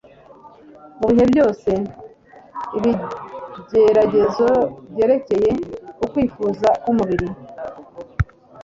Mu 0.99 1.05
bihe 1.11 1.25
byose, 1.31 1.69
ibigeragezo 2.77 4.47
byerekeye 4.91 5.49
ku 5.97 6.05
kwifuza 6.11 6.69
kw'umubiri 6.81 7.27